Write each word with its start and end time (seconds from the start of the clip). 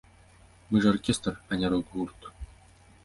Мы 0.71 0.81
ж 0.85 0.89
аркестр, 0.93 1.39
а 1.49 1.55
не 1.61 1.67
рок-гурт. 1.75 2.29